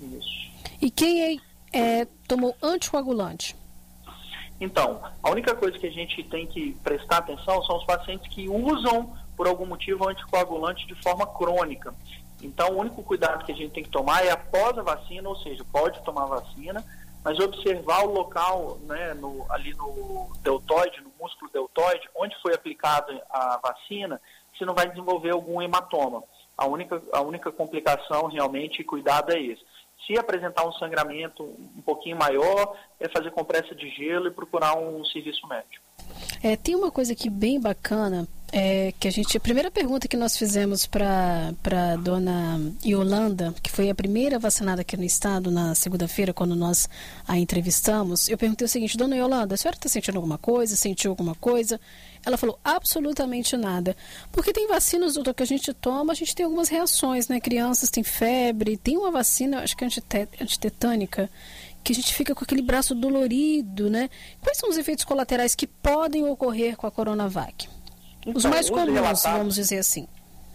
Isso. 0.00 0.50
E 0.80 0.90
quem 0.90 1.22
é, 1.22 1.36
é 1.72 2.06
tomou 2.28 2.54
anticoagulante? 2.62 3.56
Então, 4.60 5.02
a 5.22 5.30
única 5.30 5.54
coisa 5.54 5.76
que 5.78 5.86
a 5.86 5.90
gente 5.90 6.22
tem 6.24 6.46
que 6.46 6.72
prestar 6.84 7.18
atenção 7.18 7.62
são 7.64 7.76
os 7.76 7.84
pacientes 7.84 8.28
que 8.32 8.48
usam, 8.48 9.12
por 9.36 9.46
algum 9.46 9.66
motivo, 9.66 10.08
anticoagulante 10.08 10.86
de 10.86 10.94
forma 11.02 11.26
crônica. 11.26 11.94
Então, 12.42 12.70
o 12.70 12.78
único 12.78 13.02
cuidado 13.02 13.44
que 13.44 13.52
a 13.52 13.54
gente 13.54 13.72
tem 13.72 13.82
que 13.82 13.90
tomar 13.90 14.24
é 14.24 14.30
após 14.30 14.76
a 14.78 14.82
vacina, 14.82 15.28
ou 15.28 15.36
seja, 15.36 15.64
pode 15.72 16.02
tomar 16.02 16.26
vacina, 16.26 16.84
mas 17.24 17.38
observar 17.38 18.04
o 18.04 18.12
local, 18.12 18.78
né, 18.82 19.14
no, 19.14 19.46
ali 19.50 19.72
no 19.74 20.30
deltoide, 20.42 21.00
no 21.00 21.10
músculo 21.18 21.50
deltoide, 21.50 22.06
onde 22.14 22.36
foi 22.42 22.54
aplicada 22.54 23.22
a 23.30 23.58
vacina, 23.62 24.20
se 24.58 24.64
não 24.64 24.74
vai 24.74 24.88
desenvolver 24.88 25.30
algum 25.30 25.62
hematoma. 25.62 26.22
A 26.56 26.66
única, 26.66 27.02
a 27.12 27.22
única 27.22 27.50
complicação 27.50 28.26
realmente 28.26 28.80
e 28.80 28.84
cuidado 28.84 29.32
é 29.32 29.40
esse. 29.40 29.62
Se 30.06 30.18
apresentar 30.18 30.66
um 30.66 30.72
sangramento 30.72 31.42
um 31.42 31.82
pouquinho 31.82 32.18
maior, 32.18 32.76
é 33.00 33.08
fazer 33.08 33.30
compressa 33.30 33.74
de 33.74 33.88
gelo 33.88 34.28
e 34.28 34.30
procurar 34.30 34.76
um 34.76 35.02
serviço 35.06 35.46
médico. 35.48 35.82
É, 36.42 36.56
tem 36.56 36.76
uma 36.76 36.90
coisa 36.90 37.14
aqui 37.14 37.30
bem 37.30 37.58
bacana, 37.58 38.28
é, 38.56 38.94
que 39.00 39.08
a 39.08 39.10
gente. 39.10 39.36
A 39.36 39.40
primeira 39.40 39.68
pergunta 39.68 40.06
que 40.06 40.16
nós 40.16 40.36
fizemos 40.36 40.86
para 40.86 41.52
a 41.64 41.96
dona 41.96 42.60
Yolanda, 42.86 43.52
que 43.60 43.68
foi 43.68 43.90
a 43.90 43.94
primeira 43.96 44.38
vacinada 44.38 44.82
aqui 44.82 44.96
no 44.96 45.02
estado 45.02 45.50
na 45.50 45.74
segunda-feira, 45.74 46.32
quando 46.32 46.54
nós 46.54 46.88
a 47.26 47.36
entrevistamos, 47.36 48.28
eu 48.28 48.38
perguntei 48.38 48.64
o 48.64 48.68
seguinte: 48.68 48.96
Dona 48.96 49.16
Yolanda, 49.16 49.56
a 49.56 49.58
senhora 49.58 49.76
está 49.76 49.88
sentindo 49.88 50.14
alguma 50.14 50.38
coisa? 50.38 50.76
Sentiu 50.76 51.10
alguma 51.10 51.34
coisa? 51.34 51.80
Ela 52.24 52.36
falou 52.36 52.56
absolutamente 52.62 53.56
nada. 53.56 53.96
Porque 54.30 54.52
tem 54.52 54.68
vacinas, 54.68 55.14
doutor, 55.14 55.34
que 55.34 55.42
a 55.42 55.46
gente 55.46 55.74
toma, 55.74 56.12
a 56.12 56.16
gente 56.16 56.32
tem 56.32 56.44
algumas 56.44 56.68
reações, 56.68 57.26
né? 57.26 57.40
Crianças 57.40 57.90
têm 57.90 58.04
febre, 58.04 58.76
tem 58.76 58.96
uma 58.96 59.10
vacina, 59.10 59.62
acho 59.62 59.76
que 59.76 59.84
é 59.84 59.88
antitetânica, 60.40 61.28
que 61.82 61.92
a 61.92 61.94
gente 61.96 62.14
fica 62.14 62.36
com 62.36 62.44
aquele 62.44 62.62
braço 62.62 62.94
dolorido, 62.94 63.90
né? 63.90 64.08
Quais 64.40 64.58
são 64.58 64.70
os 64.70 64.78
efeitos 64.78 65.04
colaterais 65.04 65.56
que 65.56 65.66
podem 65.66 66.24
ocorrer 66.24 66.76
com 66.76 66.86
a 66.86 66.90
Coronavac? 66.92 67.73
Então, 68.26 68.36
os 68.36 68.44
mais 68.44 68.66
os 68.66 68.70
comuns, 68.70 69.22
vamos 69.22 69.54
dizer 69.54 69.78
assim. 69.78 70.08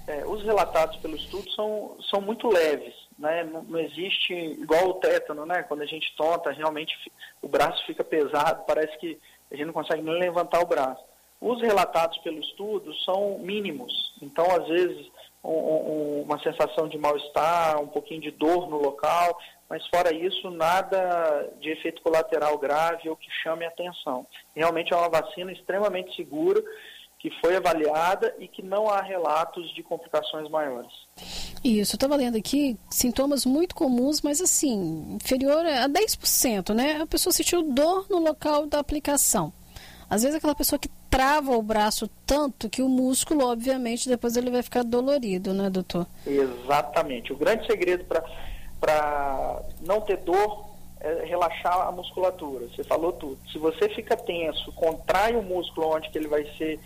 É, 0.07 0.25
os 0.25 0.43
relatados 0.43 0.97
pelo 0.97 1.15
estudo 1.15 1.49
são, 1.51 1.95
são 2.09 2.19
muito 2.19 2.47
leves, 2.47 2.95
né? 3.17 3.43
Não, 3.43 3.61
não, 3.61 3.79
existe, 3.79 4.33
igual 4.33 4.89
o 4.89 4.93
tétano, 4.95 5.45
né? 5.45 5.61
Quando 5.63 5.81
a 5.81 5.85
gente 5.85 6.11
tonta, 6.17 6.51
realmente 6.51 6.95
o 7.41 7.47
braço 7.47 7.85
fica 7.85 8.03
pesado, 8.03 8.63
parece 8.65 8.97
que 8.97 9.19
a 9.51 9.55
gente 9.55 9.67
não 9.67 9.73
consegue 9.73 10.01
nem 10.01 10.19
levantar 10.19 10.61
o 10.61 10.65
braço. 10.65 11.03
Os 11.39 11.61
relatados 11.61 12.17
pelo 12.19 12.39
estudo 12.39 12.93
são 13.05 13.37
mínimos, 13.39 13.93
então 14.21 14.45
às 14.51 14.67
vezes 14.67 15.09
um, 15.43 15.51
um, 15.51 16.21
uma 16.23 16.39
sensação 16.41 16.87
de 16.87 16.97
mal-estar, 16.97 17.79
um 17.81 17.87
pouquinho 17.87 18.21
de 18.21 18.31
dor 18.31 18.67
no 18.69 18.77
local, 18.77 19.37
mas 19.69 19.85
fora 19.87 20.13
isso, 20.13 20.49
nada 20.49 21.49
de 21.61 21.69
efeito 21.69 22.01
colateral 22.01 22.57
grave 22.57 23.07
ou 23.07 23.15
que 23.15 23.29
chame 23.43 23.65
atenção. 23.65 24.25
Realmente 24.55 24.93
é 24.93 24.97
uma 24.97 25.09
vacina 25.09 25.51
extremamente 25.51 26.15
segura, 26.15 26.61
que 27.19 27.29
foi 27.41 27.55
avaliada 27.55 28.33
e 28.39 28.47
que 28.47 28.61
não 28.61 28.87
há 28.87 29.01
relatos 29.01 29.73
de 29.75 29.83
complicações 29.83 30.49
maiores. 30.49 30.91
Isso, 31.63 31.93
eu 31.93 31.97
estava 31.97 32.15
lendo 32.15 32.37
aqui 32.37 32.77
sintomas 32.89 33.45
muito 33.45 33.75
comuns, 33.75 34.21
mas 34.21 34.41
assim, 34.41 35.17
inferior 35.21 35.65
a 35.65 35.89
10%, 35.89 36.73
né? 36.73 37.01
A 37.01 37.05
pessoa 37.05 37.33
sentiu 37.33 37.61
dor 37.61 38.07
no 38.09 38.19
local 38.19 38.65
da 38.65 38.79
aplicação. 38.79 39.51
Às 40.09 40.23
vezes 40.23 40.37
aquela 40.37 40.55
pessoa 40.55 40.79
que 40.79 40.89
trava 41.09 41.51
o 41.57 41.61
braço 41.61 42.09
tanto 42.25 42.69
que 42.69 42.81
o 42.81 42.87
músculo, 42.87 43.45
obviamente, 43.45 44.07
depois 44.07 44.37
ele 44.37 44.49
vai 44.49 44.63
ficar 44.63 44.83
dolorido, 44.83 45.53
né, 45.53 45.69
doutor? 45.69 46.07
Exatamente. 46.25 47.33
O 47.33 47.37
grande 47.37 47.65
segredo 47.67 48.05
para 48.05 48.23
para 48.79 49.61
não 49.81 50.01
ter 50.01 50.17
dor, 50.17 50.69
é 51.01 51.25
relaxar 51.25 51.87
a 51.87 51.91
musculatura. 51.91 52.67
Você 52.67 52.83
falou 52.83 53.11
tudo. 53.13 53.37
Se 53.51 53.57
você 53.57 53.89
fica 53.89 54.15
tenso, 54.17 54.71
contrai 54.73 55.35
o 55.35 55.41
músculo 55.41 55.95
onde 55.95 56.09
que 56.09 56.17
ele 56.17 56.27
vai 56.27 56.45
ser 56.57 56.79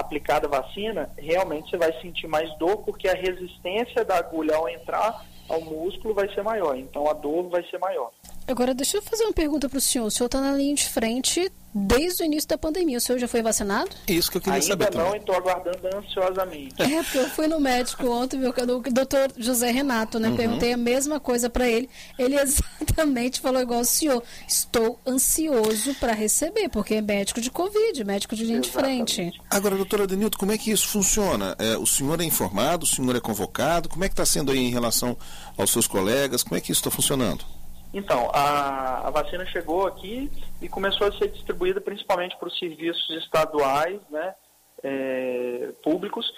aplicada 0.00 0.46
a 0.46 0.60
vacina, 0.60 1.10
realmente 1.16 1.70
você 1.70 1.76
vai 1.76 1.92
sentir 2.00 2.26
mais 2.26 2.52
dor, 2.58 2.78
porque 2.78 3.08
a 3.08 3.14
resistência 3.14 4.04
da 4.04 4.16
agulha 4.16 4.56
ao 4.56 4.68
entrar 4.68 5.24
ao 5.48 5.60
músculo 5.60 6.14
vai 6.14 6.28
ser 6.34 6.42
maior. 6.42 6.76
Então 6.76 7.08
a 7.08 7.12
dor 7.12 7.48
vai 7.48 7.62
ser 7.64 7.78
maior. 7.78 8.10
Agora, 8.48 8.74
deixa 8.74 8.96
eu 8.96 9.02
fazer 9.02 9.24
uma 9.24 9.32
pergunta 9.32 9.68
para 9.68 9.76
o 9.76 9.80
senhor. 9.80 10.06
O 10.06 10.10
senhor 10.10 10.26
está 10.26 10.40
na 10.40 10.52
linha 10.52 10.74
de 10.74 10.88
frente 10.88 11.52
desde 11.74 12.22
o 12.22 12.24
início 12.24 12.48
da 12.48 12.56
pandemia. 12.56 12.96
O 12.96 13.00
senhor 13.00 13.18
já 13.18 13.28
foi 13.28 13.42
vacinado? 13.42 13.90
Isso 14.08 14.30
que 14.30 14.38
eu 14.38 14.40
queria 14.40 14.54
Ainda 14.54 14.66
saber 14.66 14.94
não, 14.94 15.14
estou 15.14 15.34
aguardando 15.34 15.86
ansiosamente. 15.94 16.82
É, 16.82 17.02
porque 17.02 17.18
eu 17.18 17.28
fui 17.28 17.46
no 17.46 17.60
médico 17.60 18.08
ontem, 18.08 18.38
meu, 18.38 18.50
o 18.50 18.80
doutor 18.90 19.30
José 19.36 19.70
Renato, 19.70 20.18
né? 20.18 20.30
Uhum. 20.30 20.36
Perguntei 20.36 20.72
a 20.72 20.78
mesma 20.78 21.20
coisa 21.20 21.50
para 21.50 21.68
ele. 21.68 21.90
Ele 22.18 22.36
exatamente 22.40 23.38
falou 23.38 23.60
igual 23.60 23.80
o 23.80 23.84
senhor. 23.84 24.22
Estou 24.48 24.98
ansioso 25.06 25.94
para 25.96 26.14
receber, 26.14 26.70
porque 26.70 26.94
é 26.94 27.02
médico 27.02 27.42
de 27.42 27.50
Covid, 27.50 28.02
médico 28.02 28.34
de 28.34 28.44
linha 28.44 28.60
exatamente. 28.60 29.08
de 29.08 29.14
frente. 29.14 29.40
Agora, 29.50 29.76
doutora 29.76 30.06
Denilton, 30.06 30.38
como 30.38 30.52
é 30.52 30.58
que 30.58 30.70
isso 30.70 30.88
funciona? 30.88 31.54
É, 31.58 31.76
o 31.76 31.86
senhor 31.86 32.18
é 32.18 32.24
informado, 32.24 32.84
o 32.84 32.88
senhor 32.88 33.14
é 33.14 33.20
convocado? 33.20 33.90
Como 33.90 34.02
é 34.04 34.08
que 34.08 34.14
está 34.14 34.24
sendo 34.24 34.50
aí 34.52 34.58
em 34.58 34.70
relação 34.70 35.18
aos 35.54 35.70
seus 35.70 35.86
colegas? 35.86 36.42
Como 36.42 36.56
é 36.56 36.62
que 36.62 36.72
isso 36.72 36.80
está 36.80 36.90
funcionando? 36.90 37.57
Então, 37.92 38.30
a, 38.34 39.08
a, 39.08 39.10
vacina 39.10 39.46
chegou 39.46 39.86
aqui 39.86 40.30
e 40.60 40.68
começou 40.68 41.06
a 41.06 41.12
ser 41.12 41.28
distribuída 41.28 41.80
principalmente 41.80 42.36
para 42.36 42.48
os 42.48 42.58
serviços 42.58 43.08
estaduais, 43.16 44.00
né, 44.10 44.34
é, 44.82 45.72
públicos. 45.82 46.30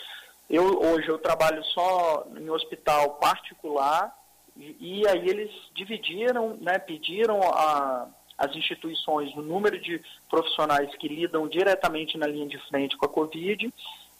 Eu 0.49 0.81
hoje 0.81 1.09
eu 1.09 1.19
trabalho 1.19 1.63
só 1.65 2.27
em 2.37 2.49
hospital 2.51 3.15
particular 3.15 4.15
e, 4.57 5.01
e 5.01 5.09
aí 5.09 5.29
eles 5.29 5.51
dividiram, 5.75 6.57
né, 6.61 6.79
pediram 6.79 7.41
a, 7.43 8.07
as 8.39 8.55
instituições 8.55 9.35
o 9.35 9.43
número 9.43 9.79
de 9.81 10.01
profissionais 10.29 10.95
que 10.97 11.09
lidam 11.09 11.49
diretamente 11.49 12.17
na 12.17 12.27
linha 12.27 12.47
de 12.47 12.59
frente 12.69 12.97
com 12.97 13.07
a 13.07 13.09
Covid 13.09 13.73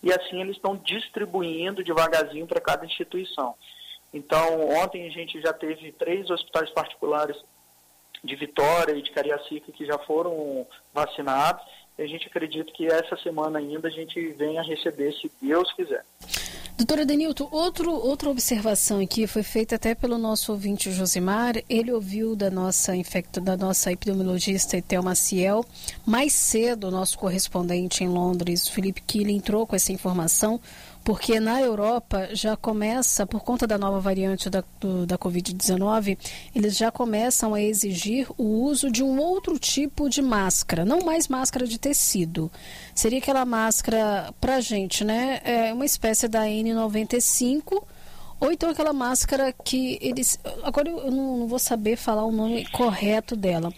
e 0.03 0.13
assim 0.13 0.41
eles 0.41 0.57
estão 0.57 0.77
distribuindo 0.77 1.85
devagarzinho 1.85 2.47
para 2.47 2.61
cada 2.61 2.85
instituição. 2.85 3.55
Então, 4.13 4.69
ontem 4.71 5.07
a 5.07 5.11
gente 5.11 5.41
já 5.41 5.53
teve 5.53 5.93
três 5.93 6.29
hospitais 6.31 6.71
particulares 6.71 7.37
de 8.23 8.37
Vitória 8.37 8.93
e 8.95 9.03
de 9.03 9.11
Cariacica 9.13 9.73
que 9.73 9.87
já 9.87 9.99
foram 9.99 10.67
vacinados. 10.93 11.63
A 11.99 12.07
gente 12.07 12.27
acredita 12.27 12.73
que 12.73 12.87
essa 12.87 13.17
semana 13.19 13.59
ainda 13.59 13.89
a 13.89 13.91
gente 13.91 14.33
venha 14.33 14.63
receber, 14.63 15.13
se 15.13 15.31
Deus 15.41 15.73
quiser. 15.75 16.05
Doutora 16.81 17.05
Denilton, 17.05 17.47
outro, 17.53 17.93
outra 17.93 18.31
observação 18.31 19.01
aqui 19.01 19.27
foi 19.27 19.43
feita 19.43 19.75
até 19.75 19.95
pelo 19.95 20.17
nosso 20.17 20.51
ouvinte 20.51 20.91
Josimar. 20.91 21.63
Ele 21.69 21.93
ouviu 21.93 22.35
da 22.35 22.51
nossa 22.51 22.97
infecto, 22.97 23.39
da 23.39 23.55
nossa 23.55 23.93
epidemiologista 23.93 24.79
Etel 24.79 25.03
Maciel. 25.03 25.63
Mais 26.07 26.33
cedo, 26.33 26.91
nosso 26.91 27.19
correspondente 27.19 28.03
em 28.03 28.09
Londres, 28.09 28.67
Felipe 28.67 29.03
Killing, 29.03 29.37
entrou 29.37 29.67
com 29.67 29.77
essa 29.77 29.93
informação 29.93 30.59
porque 31.05 31.41
na 31.41 31.61
Europa 31.61 32.29
já 32.33 32.57
começa, 32.57 33.27
por 33.27 33.43
conta 33.43 33.67
da 33.67 33.79
nova 33.79 34.01
variante 34.01 34.51
da, 34.51 34.63
da 35.07 35.19
Covid-19, 35.19 36.19
eles 36.55 36.77
já 36.77 36.91
começam 36.91 37.55
a 37.55 37.61
exigir 37.61 38.29
o 38.37 38.45
uso 38.65 38.91
de 38.91 39.03
um 39.03 39.19
outro 39.19 39.59
tipo 39.59 40.09
de 40.09 40.21
máscara, 40.21 40.85
não 40.85 41.01
mais 41.01 41.29
máscara 41.29 41.67
de 41.67 41.79
tecido. 41.79 42.51
Seria 42.95 43.19
aquela 43.19 43.45
máscara, 43.45 44.33
para 44.41 44.61
gente, 44.61 45.05
né? 45.05 45.41
É 45.45 45.73
uma 45.73 45.87
espécie 45.87 46.29
da 46.29 46.45
N95 46.45 47.83
ou 48.41 48.51
então 48.51 48.71
aquela 48.71 48.93
máscara 48.93 49.53
que 49.53 49.99
eles. 50.01 50.41
Agora 50.63 50.89
eu 50.89 51.11
não, 51.11 51.39
não 51.39 51.47
vou 51.47 51.59
saber 51.59 51.97
falar 51.97 52.25
o 52.25 52.33
nome 52.33 52.67
correto 52.71 53.37
dela. 53.37 53.73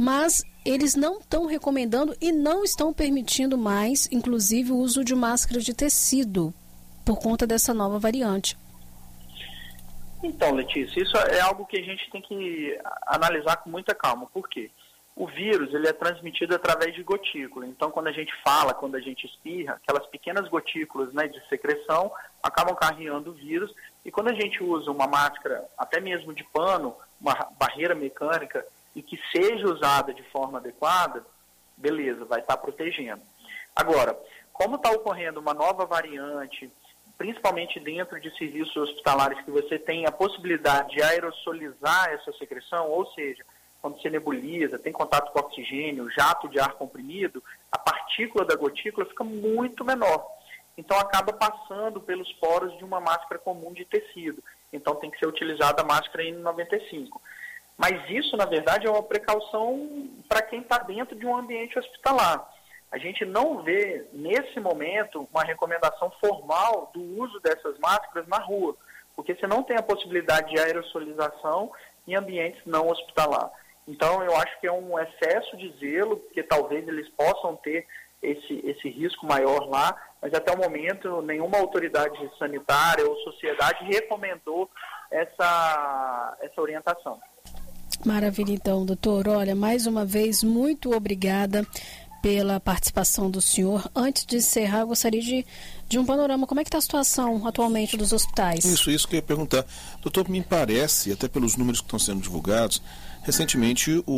Mas 0.00 0.42
eles 0.64 0.94
não 0.94 1.18
estão 1.18 1.44
recomendando 1.44 2.16
e 2.22 2.32
não 2.32 2.64
estão 2.64 2.90
permitindo 2.90 3.58
mais, 3.58 4.08
inclusive, 4.10 4.72
o 4.72 4.78
uso 4.78 5.04
de 5.04 5.14
máscara 5.14 5.60
de 5.60 5.74
tecido 5.74 6.54
por 7.04 7.18
conta 7.18 7.46
dessa 7.46 7.74
nova 7.74 7.98
variante. 7.98 8.56
Então, 10.22 10.54
Letícia, 10.54 11.02
isso 11.02 11.14
é 11.18 11.40
algo 11.40 11.66
que 11.66 11.78
a 11.78 11.82
gente 11.82 12.10
tem 12.10 12.22
que 12.22 12.78
analisar 13.08 13.56
com 13.56 13.68
muita 13.68 13.94
calma. 13.94 14.24
Por 14.32 14.48
quê? 14.48 14.70
O 15.14 15.26
vírus 15.26 15.74
ele 15.74 15.86
é 15.86 15.92
transmitido 15.92 16.54
através 16.54 16.94
de 16.94 17.02
gotícula. 17.02 17.66
Então, 17.66 17.90
quando 17.90 18.06
a 18.06 18.12
gente 18.12 18.32
fala, 18.42 18.72
quando 18.72 18.94
a 18.94 19.00
gente 19.00 19.26
espirra, 19.26 19.74
aquelas 19.74 20.06
pequenas 20.06 20.48
gotículas 20.48 21.12
né, 21.12 21.28
de 21.28 21.46
secreção 21.46 22.10
acabam 22.42 22.74
carregando 22.74 23.32
o 23.32 23.34
vírus. 23.34 23.70
E 24.02 24.10
quando 24.10 24.30
a 24.30 24.34
gente 24.34 24.64
usa 24.64 24.90
uma 24.90 25.06
máscara, 25.06 25.62
até 25.76 26.00
mesmo 26.00 26.32
de 26.32 26.42
pano, 26.44 26.96
uma 27.20 27.34
barreira 27.58 27.94
mecânica, 27.94 28.64
e 29.00 29.02
que 29.02 29.18
seja 29.32 29.64
usada 29.64 30.12
de 30.12 30.22
forma 30.24 30.58
adequada, 30.58 31.24
beleza, 31.74 32.26
vai 32.26 32.40
estar 32.40 32.58
protegendo. 32.58 33.22
Agora, 33.74 34.14
como 34.52 34.76
está 34.76 34.90
ocorrendo 34.90 35.40
uma 35.40 35.54
nova 35.54 35.86
variante, 35.86 36.70
principalmente 37.16 37.80
dentro 37.80 38.20
de 38.20 38.30
serviços 38.36 38.76
hospitalares 38.76 39.42
que 39.42 39.50
você 39.50 39.78
tem 39.78 40.04
a 40.04 40.12
possibilidade 40.12 40.94
de 40.94 41.02
aerosolizar 41.02 42.10
essa 42.10 42.30
secreção, 42.34 42.90
ou 42.90 43.06
seja, 43.12 43.42
quando 43.80 43.98
você 43.98 44.10
nebuliza, 44.10 44.78
tem 44.78 44.92
contato 44.92 45.32
com 45.32 45.40
oxigênio, 45.40 46.10
jato 46.10 46.46
de 46.50 46.60
ar 46.60 46.74
comprimido, 46.74 47.42
a 47.72 47.78
partícula 47.78 48.44
da 48.44 48.54
gotícula 48.54 49.06
fica 49.06 49.24
muito 49.24 49.82
menor. 49.82 50.26
Então 50.76 50.98
acaba 50.98 51.32
passando 51.32 52.02
pelos 52.02 52.30
poros 52.34 52.76
de 52.76 52.84
uma 52.84 53.00
máscara 53.00 53.38
comum 53.38 53.72
de 53.72 53.86
tecido. 53.86 54.44
Então 54.70 54.94
tem 54.96 55.10
que 55.10 55.18
ser 55.18 55.26
utilizada 55.26 55.80
a 55.80 55.86
máscara 55.86 56.22
N95. 56.24 57.08
Mas 57.76 57.98
isso, 58.10 58.36
na 58.36 58.44
verdade, 58.44 58.86
é 58.86 58.90
uma 58.90 59.02
precaução 59.02 60.08
para 60.28 60.42
quem 60.42 60.60
está 60.60 60.78
dentro 60.78 61.16
de 61.16 61.26
um 61.26 61.36
ambiente 61.36 61.78
hospitalar. 61.78 62.48
A 62.90 62.98
gente 62.98 63.24
não 63.24 63.62
vê, 63.62 64.06
nesse 64.12 64.58
momento, 64.58 65.28
uma 65.32 65.44
recomendação 65.44 66.10
formal 66.20 66.90
do 66.92 67.00
uso 67.22 67.38
dessas 67.40 67.78
máscaras 67.78 68.26
na 68.26 68.38
rua, 68.38 68.76
porque 69.14 69.34
você 69.34 69.46
não 69.46 69.62
tem 69.62 69.76
a 69.76 69.82
possibilidade 69.82 70.50
de 70.52 70.60
aerosolização 70.60 71.70
em 72.06 72.16
ambientes 72.16 72.60
não 72.66 72.88
hospitalar. 72.88 73.50
Então, 73.86 74.22
eu 74.22 74.36
acho 74.36 74.60
que 74.60 74.66
é 74.66 74.72
um 74.72 74.98
excesso 74.98 75.56
de 75.56 75.72
zelo, 75.78 76.16
porque 76.16 76.42
talvez 76.42 76.86
eles 76.86 77.08
possam 77.10 77.56
ter 77.56 77.86
esse, 78.22 78.60
esse 78.64 78.88
risco 78.88 79.26
maior 79.26 79.68
lá, 79.68 79.96
mas 80.20 80.34
até 80.34 80.52
o 80.52 80.58
momento 80.58 81.22
nenhuma 81.22 81.58
autoridade 81.58 82.18
sanitária 82.38 83.06
ou 83.06 83.16
sociedade 83.18 83.84
recomendou 83.84 84.68
essa, 85.10 86.36
essa 86.40 86.60
orientação. 86.60 87.20
Maravilha, 88.04 88.52
então, 88.52 88.84
doutor. 88.84 89.28
Olha, 89.28 89.54
mais 89.54 89.86
uma 89.86 90.04
vez, 90.04 90.42
muito 90.42 90.94
obrigada 90.94 91.66
pela 92.22 92.60
participação 92.60 93.30
do 93.30 93.40
senhor. 93.40 93.90
Antes 93.94 94.26
de 94.26 94.36
encerrar, 94.36 94.84
gostaria 94.84 95.20
de, 95.20 95.44
de 95.88 95.98
um 95.98 96.04
panorama. 96.04 96.46
Como 96.46 96.60
é 96.60 96.64
que 96.64 96.68
está 96.68 96.78
a 96.78 96.82
situação 96.82 97.46
atualmente 97.46 97.96
dos 97.96 98.12
hospitais? 98.12 98.64
Isso, 98.64 98.90
isso 98.90 99.08
que 99.08 99.16
eu 99.16 99.18
ia 99.18 99.22
perguntar. 99.22 99.64
Doutor, 100.02 100.28
me 100.28 100.42
parece, 100.42 101.12
até 101.12 101.28
pelos 101.28 101.56
números 101.56 101.80
que 101.80 101.86
estão 101.86 101.98
sendo 101.98 102.20
divulgados, 102.20 102.82
recentemente 103.22 104.02
o, 104.06 104.12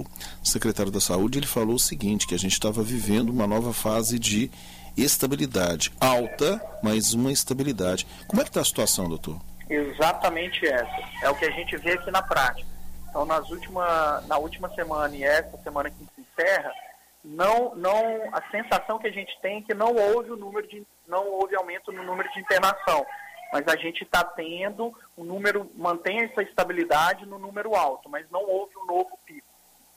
o 0.00 0.04
secretário 0.42 0.92
da 0.92 1.00
Saúde 1.00 1.38
ele 1.38 1.46
falou 1.46 1.74
o 1.74 1.80
seguinte, 1.80 2.26
que 2.26 2.34
a 2.34 2.38
gente 2.38 2.52
estava 2.52 2.82
vivendo 2.82 3.30
uma 3.30 3.46
nova 3.46 3.72
fase 3.72 4.18
de 4.18 4.50
estabilidade. 4.96 5.92
Alta, 6.00 6.60
mas 6.82 7.14
uma 7.14 7.32
estabilidade. 7.32 8.06
Como 8.26 8.40
é 8.40 8.44
que 8.44 8.50
está 8.50 8.60
a 8.60 8.64
situação, 8.64 9.08
doutor? 9.08 9.40
Exatamente 9.68 10.66
essa. 10.66 11.08
É 11.22 11.30
o 11.30 11.34
que 11.34 11.44
a 11.44 11.50
gente 11.50 11.76
vê 11.76 11.92
aqui 11.92 12.10
na 12.10 12.22
prática. 12.22 12.67
Então, 13.08 13.24
nas 13.24 13.50
última, 13.50 14.20
na 14.26 14.38
última 14.38 14.68
semana 14.74 15.14
e 15.16 15.24
essa 15.24 15.56
semana 15.58 15.90
que 15.90 15.96
se 15.96 16.20
encerra, 16.20 16.72
não, 17.24 17.74
não, 17.74 17.94
a 18.32 18.42
sensação 18.50 18.98
que 18.98 19.08
a 19.08 19.12
gente 19.12 19.38
tem 19.40 19.58
é 19.58 19.62
que 19.62 19.74
não 19.74 19.94
houve 19.94 20.30
o 20.30 20.36
número 20.36 20.66
de, 20.66 20.86
não 21.06 21.26
houve 21.26 21.56
aumento 21.56 21.90
no 21.90 22.02
número 22.04 22.30
de 22.32 22.40
internação, 22.40 23.04
mas 23.52 23.66
a 23.66 23.76
gente 23.76 24.04
está 24.04 24.22
tendo 24.22 24.94
um 25.16 25.24
número, 25.24 25.70
mantém 25.74 26.22
essa 26.22 26.42
estabilidade 26.42 27.26
no 27.26 27.38
número 27.38 27.74
alto, 27.74 28.08
mas 28.08 28.30
não 28.30 28.44
houve 28.44 28.76
um 28.76 28.86
novo 28.86 29.18
pico. 29.24 29.46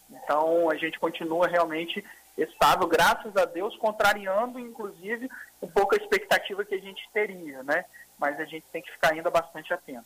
Então 0.10 0.70
a 0.70 0.76
gente 0.76 1.00
continua 1.00 1.48
realmente 1.48 2.04
estável, 2.38 2.88
graças 2.88 3.36
a 3.36 3.46
Deus, 3.46 3.76
contrariando 3.78 4.60
inclusive 4.60 5.30
um 5.62 5.68
pouco 5.68 5.96
a 5.96 5.98
expectativa 5.98 6.66
que 6.66 6.76
a 6.76 6.80
gente 6.80 7.08
teria, 7.14 7.62
né? 7.64 7.86
Mas 8.18 8.40
a 8.40 8.46
gente 8.46 8.66
tem 8.72 8.82
que 8.82 8.92
ficar 8.92 9.12
ainda 9.12 9.30
bastante 9.30 9.74
atento. 9.74 10.06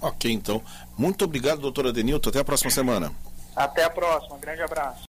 Ok, 0.00 0.30
então. 0.30 0.62
Muito 0.96 1.24
obrigado, 1.24 1.60
doutora 1.60 1.92
Denilton. 1.92 2.28
Até 2.28 2.40
a 2.40 2.44
próxima 2.44 2.70
semana. 2.70 3.12
Até 3.54 3.84
a 3.84 3.90
próxima. 3.90 4.36
Um 4.36 4.40
grande 4.40 4.62
abraço. 4.62 5.00